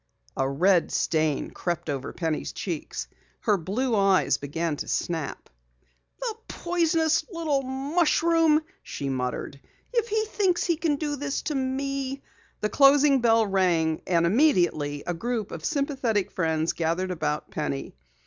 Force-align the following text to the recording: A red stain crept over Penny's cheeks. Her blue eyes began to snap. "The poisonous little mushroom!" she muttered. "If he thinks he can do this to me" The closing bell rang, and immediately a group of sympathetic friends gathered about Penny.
A 0.35 0.49
red 0.49 0.89
stain 0.91 1.51
crept 1.51 1.87
over 1.87 2.11
Penny's 2.11 2.51
cheeks. 2.53 3.07
Her 3.41 3.55
blue 3.55 3.95
eyes 3.95 4.37
began 4.39 4.75
to 4.77 4.87
snap. 4.87 5.47
"The 6.19 6.35
poisonous 6.47 7.23
little 7.31 7.61
mushroom!" 7.61 8.63
she 8.81 9.09
muttered. 9.09 9.59
"If 9.93 10.07
he 10.07 10.25
thinks 10.25 10.63
he 10.63 10.75
can 10.77 10.95
do 10.95 11.17
this 11.17 11.43
to 11.43 11.53
me" 11.53 12.23
The 12.61 12.69
closing 12.69 13.21
bell 13.21 13.45
rang, 13.45 14.01
and 14.07 14.25
immediately 14.25 15.03
a 15.05 15.13
group 15.13 15.51
of 15.51 15.63
sympathetic 15.63 16.31
friends 16.31 16.73
gathered 16.73 17.11
about 17.11 17.51
Penny. 17.51 17.93